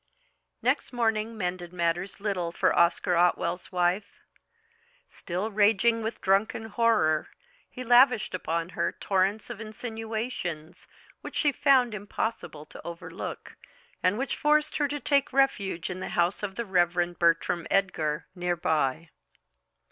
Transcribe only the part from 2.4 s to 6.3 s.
for Oscar Otwell's wife. Still raging with